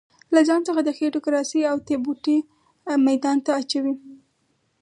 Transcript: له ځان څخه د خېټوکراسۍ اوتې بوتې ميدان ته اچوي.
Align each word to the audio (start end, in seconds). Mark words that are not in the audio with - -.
له 0.33 0.41
ځان 0.47 0.61
څخه 0.67 0.81
د 0.83 0.89
خېټوکراسۍ 0.97 1.61
اوتې 1.71 1.95
بوتې 2.03 2.37
ميدان 3.05 3.37
ته 3.45 3.51
اچوي. 3.59 3.93